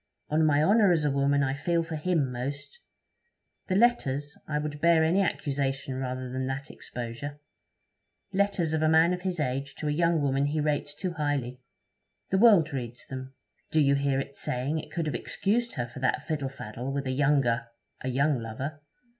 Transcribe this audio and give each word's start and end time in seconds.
On 0.29 0.43
my 0.43 0.63
honour, 0.63 0.91
as 0.91 1.05
a 1.05 1.11
woman, 1.11 1.43
I 1.43 1.53
feel 1.53 1.83
for 1.83 1.95
him 1.95 2.31
most. 2.31 2.79
The 3.67 3.75
letters 3.75 4.35
I 4.47 4.57
would 4.57 4.81
bear 4.81 5.03
any 5.03 5.21
accusation 5.21 5.93
rather 5.99 6.27
than 6.27 6.47
that 6.47 6.71
exposure. 6.71 7.39
Letters 8.33 8.73
of 8.73 8.81
a 8.81 8.89
man 8.89 9.13
of 9.13 9.21
his 9.21 9.39
age 9.39 9.75
to 9.75 9.87
a 9.87 9.91
young 9.91 10.19
woman 10.19 10.45
he 10.47 10.59
rates 10.59 10.95
too 10.95 11.11
highly! 11.13 11.61
The 12.31 12.39
world 12.39 12.73
reads 12.73 13.05
them. 13.05 13.35
Do 13.69 13.79
you 13.79 13.93
hear 13.93 14.19
it 14.19 14.35
saying 14.35 14.79
it 14.79 14.91
could 14.91 15.05
have 15.05 15.13
excused 15.13 15.73
her 15.75 15.85
for 15.85 15.99
that 15.99 16.23
fiddle 16.25 16.49
faddle 16.49 16.91
with 16.91 17.05
a 17.05 17.11
younger 17.11 17.67
a 18.03 18.07
young 18.07 18.39
lover? 18.39 18.81